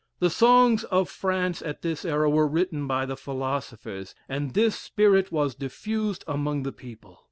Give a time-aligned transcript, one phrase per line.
[0.17, 5.31] The songs of France at this era were written by the philosophers; and this spirit
[5.31, 7.19] was diffused among the people.